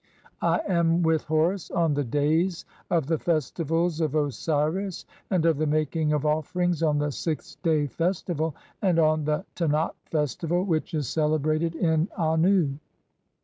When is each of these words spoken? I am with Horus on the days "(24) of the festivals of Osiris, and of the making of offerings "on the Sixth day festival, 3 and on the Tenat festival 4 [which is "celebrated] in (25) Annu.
I 0.41 0.61
am 0.67 1.03
with 1.03 1.25
Horus 1.25 1.69
on 1.69 1.93
the 1.93 2.03
days 2.03 2.65
"(24) 2.87 2.97
of 2.97 3.05
the 3.05 3.19
festivals 3.19 4.01
of 4.01 4.15
Osiris, 4.15 5.05
and 5.29 5.45
of 5.45 5.59
the 5.59 5.67
making 5.67 6.11
of 6.11 6.25
offerings 6.25 6.81
"on 6.81 6.97
the 6.97 7.11
Sixth 7.11 7.61
day 7.61 7.85
festival, 7.85 8.55
3 8.79 8.89
and 8.89 8.99
on 8.99 9.25
the 9.25 9.45
Tenat 9.55 9.93
festival 10.05 10.61
4 10.65 10.65
[which 10.65 10.93
is 10.95 11.07
"celebrated] 11.07 11.75
in 11.75 12.07
(25) 12.07 12.09
Annu. 12.17 12.79